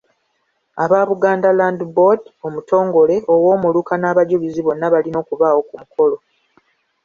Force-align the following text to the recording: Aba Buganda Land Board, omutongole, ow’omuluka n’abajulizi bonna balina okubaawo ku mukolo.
Aba 0.83 0.99
Buganda 1.09 1.47
Land 1.59 1.81
Board, 1.95 2.21
omutongole, 2.47 3.15
ow’omuluka 3.33 3.93
n’abajulizi 3.97 4.61
bonna 4.63 4.87
balina 4.93 5.17
okubaawo 5.23 5.61
ku 5.67 5.73
mukolo. 5.81 6.15